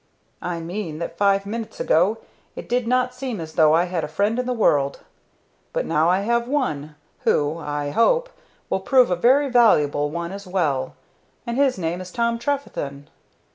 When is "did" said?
2.67-2.87